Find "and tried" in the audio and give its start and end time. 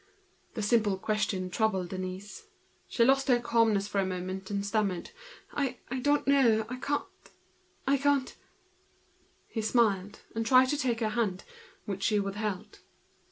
10.33-10.69